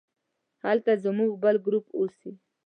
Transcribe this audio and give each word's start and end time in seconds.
هلته 0.65 0.91
زموږ 1.05 1.31
بل 1.43 1.55
ګروپ 1.65 1.85
اوسي. 1.97 2.31